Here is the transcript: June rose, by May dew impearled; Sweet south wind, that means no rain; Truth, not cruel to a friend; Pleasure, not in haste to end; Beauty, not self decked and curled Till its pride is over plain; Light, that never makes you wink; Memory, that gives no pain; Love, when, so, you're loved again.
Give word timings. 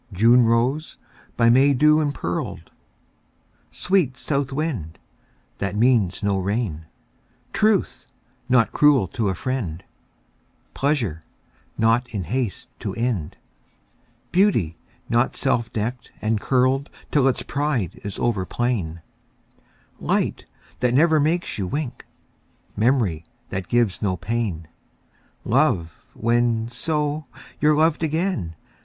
June 0.11 0.45
rose, 0.45 0.97
by 1.37 1.47
May 1.51 1.75
dew 1.75 1.99
impearled; 2.01 2.71
Sweet 3.69 4.17
south 4.17 4.51
wind, 4.51 4.97
that 5.59 5.75
means 5.75 6.23
no 6.23 6.39
rain; 6.39 6.87
Truth, 7.53 8.07
not 8.49 8.71
cruel 8.71 9.07
to 9.09 9.29
a 9.29 9.35
friend; 9.35 9.83
Pleasure, 10.73 11.21
not 11.77 12.09
in 12.09 12.23
haste 12.23 12.67
to 12.79 12.95
end; 12.95 13.37
Beauty, 14.31 14.75
not 15.07 15.35
self 15.35 15.71
decked 15.71 16.11
and 16.19 16.41
curled 16.41 16.89
Till 17.11 17.27
its 17.27 17.43
pride 17.43 17.99
is 18.03 18.17
over 18.17 18.43
plain; 18.43 19.03
Light, 19.99 20.47
that 20.79 20.95
never 20.95 21.19
makes 21.19 21.59
you 21.59 21.67
wink; 21.67 22.07
Memory, 22.75 23.23
that 23.49 23.67
gives 23.67 24.01
no 24.01 24.17
pain; 24.17 24.67
Love, 25.45 25.93
when, 26.15 26.67
so, 26.69 27.27
you're 27.59 27.77
loved 27.77 28.01
again. 28.01 28.55